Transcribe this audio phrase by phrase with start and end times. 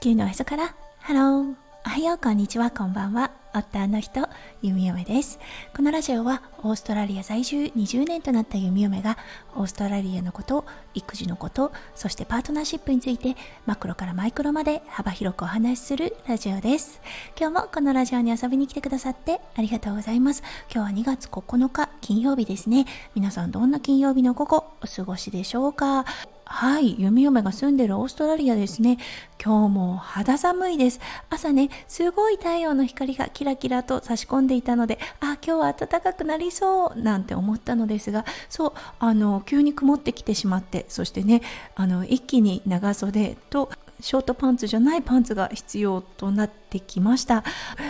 [0.00, 0.74] 地球のへそから。
[1.00, 2.18] ハローおはよう。
[2.18, 2.70] こんにちは。
[2.70, 3.32] こんばんは。
[3.52, 4.26] 夫の人
[4.62, 5.38] 弓嫁です。
[5.76, 9.18] このラジオはオーストラリア在住20年となった弓嫁が
[9.54, 10.64] オーストラリアのこと
[10.94, 13.36] 育児のことそしてパートナーシップについて
[13.66, 17.02] マクロからマイクロまで幅広くお話しするラジオです。
[17.38, 20.42] 今日もこのラジオに遊びに来てくださってありがとうございます。
[20.74, 22.86] 今日は2月9日金曜日ですね。
[23.14, 26.06] 皆さんどんな金曜日の午後お過ごしでしょうか？
[26.52, 28.98] はい、弓嫁が住んでるオーストラリアですね。
[29.42, 31.00] 今日も肌寒いです。
[31.30, 41.40] 朝ね、すごい太陽の光がキラキラと差し込んでいたので、あ、今日は暖かくなりそうなんて思ったのですが、そう、あの、急に曇ってきてしまって、そしてね、
[41.76, 47.44] あの、一気に長袖とショートパンツじゃないパンツが必要となってきました。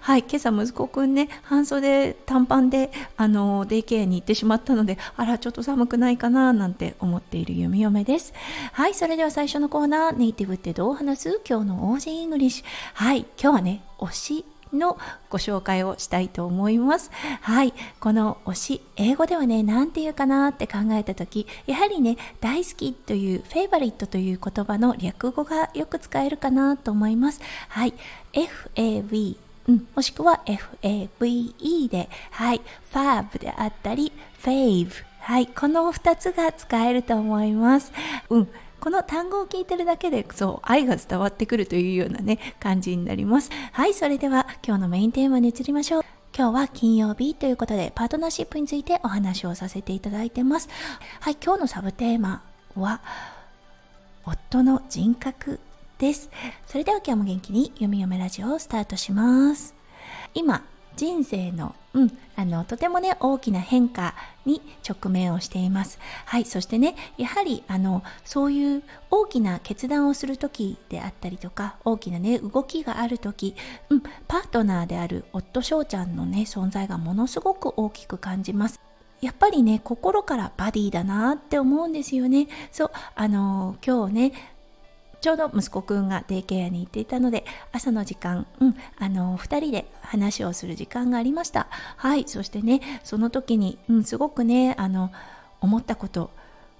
[0.00, 8.32] はい今朝息子くんね半袖短パンであのデイケアに行ってしまったのであらちょっと寒くないかななんて思っている弓嫁です。
[8.72, 11.40] はいそれでは最初のコーナーネイティブってどう話す？
[11.48, 12.64] 今日の Aussie English。
[12.94, 14.98] はい今日はね推しの
[15.30, 17.10] ご紹介をしたいと思います。
[17.40, 17.74] はい。
[18.00, 27.40] この推し、英語ではね、何て言うかなって考えた時、やはりね、大好きという、 favourite という言葉の略語がよく使えるかなと思います。
[27.68, 27.94] はい。
[28.32, 29.36] FAV
[29.68, 30.40] うん、もしくは
[30.82, 32.60] FAVE で、はい、
[32.92, 34.90] fav であったり、fave。
[35.20, 37.92] はい、この2つが使えると思います。
[38.28, 38.48] うん、
[38.82, 43.48] この単語を聞いてるだけでそう愛が伝わってくるというようなね感じになります。
[43.70, 46.02] はいそれでは今日のメインテーマに移りましょう。
[46.36, 50.68] 今日は金曜日ということでパートナーシップについてお話をさせていただいてます。
[51.20, 52.42] はい今日のサブテーマ
[52.74, 53.02] は
[54.26, 55.60] 夫の人格
[55.98, 56.28] です。
[56.66, 59.76] それでは今日も元気に読み読めラジオをスタートします。
[60.34, 60.64] 今
[60.96, 64.14] 人生のうん、あのとてもね大きな変化
[64.46, 65.98] に直面をしています。
[66.24, 73.54] はい、そしてねやはりあのそういう大きな決断をする時であったりとか大きなね動きがある時、
[73.90, 78.80] うん、パートナーである夫翔ちゃんのね存在がものすごく大きく感じます。
[79.20, 82.48] やっぱりね心からバディだなって思うんですよね。
[82.72, 84.32] そうあの今日ね
[85.22, 91.68] ちょうど息子くんがデイケアに行っていたので朝の時間、うん、あの2人で話をする時間がありました。
[91.96, 95.12] はいそしてねその時に、うん、すごくねあの
[95.60, 96.30] 思ったこと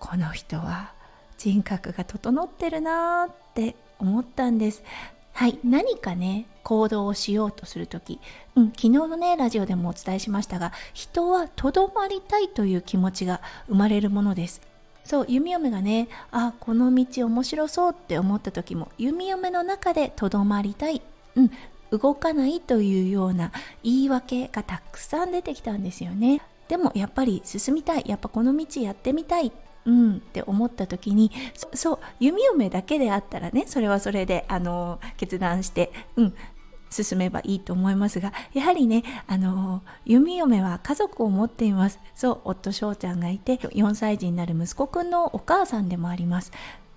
[0.00, 0.92] この人は
[1.38, 4.82] 人格が整ってるなーって思ったんです。
[5.32, 8.18] はい何かね行動をしようとする時、
[8.56, 14.73] うん、昨日のねラジオでもお伝えしましたが人はとどまりたいという気持ちが生まれるものです。
[15.04, 21.02] そう弓嫁がねあこの道面白そうって思った時も弓嫁の中でとどまりたい、
[21.36, 21.50] うん、
[21.90, 26.40] 動かないというような言い訳がたくさん出てきたんですよね。
[26.68, 28.04] でもやっぱり進みたい。
[28.06, 29.52] やっぱこの道やってみたい。
[29.86, 31.30] うんって思った時に
[31.74, 36.34] そう弓嫁だけであったらねそれはそれであの決断してうん
[36.94, 41.98] 進めばいいと思いますがやはりねあの弓嫁は家族を持っています。
[42.14, 46.52] そう夫翔ちゃんがいて4歳児になる息子くんのお母さんでもあります。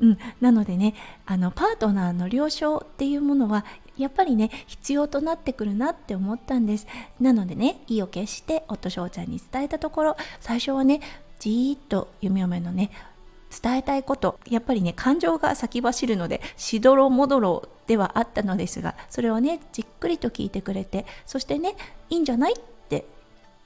[0.00, 0.94] うん、なのでね
[1.26, 3.64] あのパートナーの了承っていうものは
[3.96, 6.86] やっぱりね必要となってくるなって思ったんです。
[7.20, 11.00] なのでね意を決して夫翔ちゃんに伝えたところ最初はね
[11.38, 12.90] じーっと弓嫁のね
[13.62, 21.76] 伝えたいことやっぱりね感情が先走るのでしどろもどろではあったのですがそれをねじっくりと聞いてくれてそしてね
[22.08, 22.56] いいんじゃないっ
[22.88, 23.04] て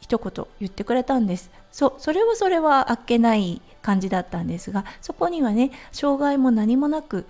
[0.00, 1.50] 一言言ってくれたんです。
[1.72, 7.26] そうそれはそれはあっけない感じだったんですがそこにはね障害も何もなく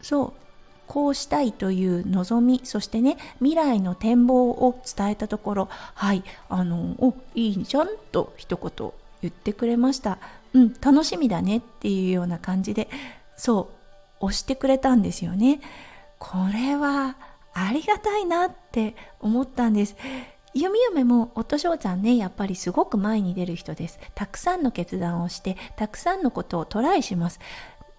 [0.00, 0.32] そう
[0.86, 10.18] こうしたいという望みそしてね未来の展望を伝えたところはいあのおいいじゃんと一言言ってくれました。
[10.54, 12.88] うん楽しみだねっていうような感じで
[13.36, 13.70] そ
[14.20, 15.60] う押してくれたんですよね。
[16.18, 17.16] これは
[17.54, 19.96] ありがたいなって思ったんです。
[20.52, 23.98] 弓嫁も夫翔ちゃんねやっぱりすごく前に出る人です。
[24.14, 27.40] たくさんの決断をしてたくさんのことをトライします。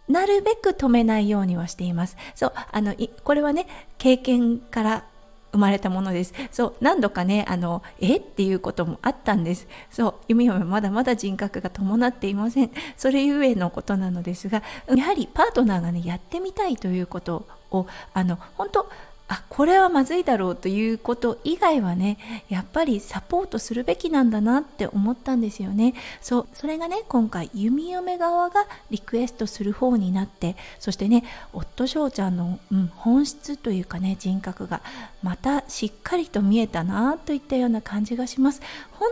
[0.07, 2.17] なるべく止めないようにはしています。
[2.35, 2.93] そうあの
[3.23, 5.05] これはね経験から
[5.51, 6.33] 生まれたものです。
[6.51, 9.67] そう、何度かね、あの、えっていうこともあったんです。
[9.89, 12.71] そう、弓嫁まだまだ人格が伴っていません。
[12.97, 14.63] それゆえのことなのですが、
[14.95, 18.89] やはりパートナーがね、やってみたいということを、あの、本当
[19.31, 22.17] あこれはまずいだろうということ以外はね
[22.49, 25.93] やっぱりサポートするべきなんだなって思ったんですよね。
[26.19, 31.23] そうそれがね今回弓嫁側がリクエストする方になってそしてね
[31.53, 34.81] 夫翔ちゃんの、うん、本質というかね人格が
[35.23, 38.61] またしっかりと見えたなといったような感じがします。
[38.91, 39.09] 本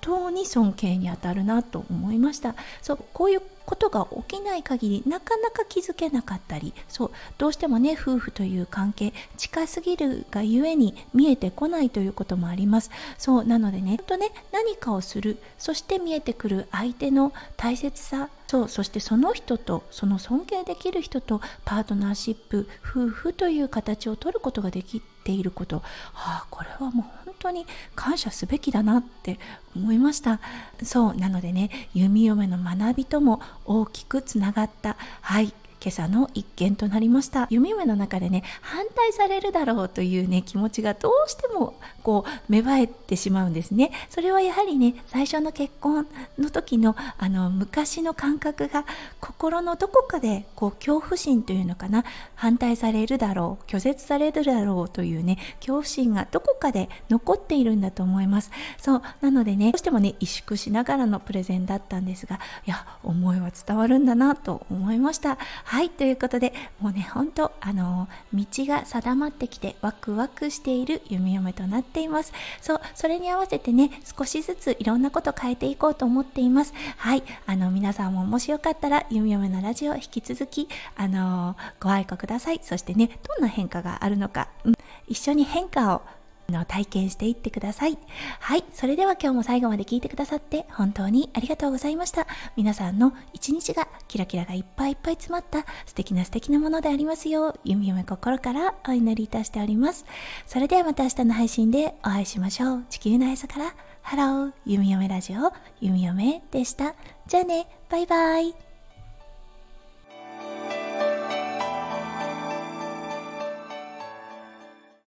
[0.00, 2.54] 当に尊敬にあたるなと思いました。
[2.80, 12.90] そうこういうことが起きない限りなかなか気づけなかったりそうどうしてもね夫婦という関係近すぎるがゆえに見えてこないということもあります。
[13.16, 25.82] そうなのでねとね何かをするそして見えてくる相手の大切さそうそしてその人とその尊敬できる人とパートナーシップ夫婦という形を取ることができていること、は
[26.12, 27.66] あ、これはもう当に
[27.96, 29.40] 感謝すべきだなって
[29.74, 30.40] 思いました。
[30.82, 34.96] そうなのでね弓嫁の学びとも大きくつながった。
[35.22, 35.52] はい。
[35.82, 37.46] 今朝の一件となりました。
[37.50, 43.90] 弓嫁の中でね反対されるだろうというね気持ちがどうしてもこう芽生えてしまうんですね。
[44.10, 46.06] それはやはりね最初の結婚
[46.38, 48.84] の時のあの昔の感覚が
[49.20, 52.04] 心のどこかでこう恐怖心というのかな
[52.34, 58.50] 反対されるだろう拒絶されるだろうというね恐怖心がどこかで残っているんだと思います。
[58.78, 65.38] そうなのでねどうしてもね萎縮しながらのプレゼンだったんですがいや思いは伝わるんだなと思いました。
[65.70, 72.32] はいということでもうね本当あの道が定まってきてワクワクしている弓嫁となっています。
[72.60, 76.74] そうそれに合わせてね少しずついろんなこと変えていこうと思っています。
[76.96, 82.58] はいあの皆さんももしよかったら弓嫁のラジオ引き続きあのご愛顧ください。
[82.64, 84.74] そしてねどんな変化があるのか、うん、
[85.06, 86.02] 一緒に変化を
[86.50, 87.98] の体験していってください。
[88.40, 88.64] はい。
[88.72, 92.26] それでは今日も最後まで聞いてくださって本当にありがとうございました。
[92.56, 100.04] 皆さんの一日がキラキラがいっぱいいっぱい詰まった素敵な素敵なものでありますよう、ゆみゆめ心からお祈りいたしております。
[100.46, 102.84] それではまた明日の配信でお会いしましょう。
[102.90, 106.94] 地球のへそから、ハロー、ゆみよめラジオ、ゆみよめでした。
[107.26, 108.69] じゃあね、バイバイ。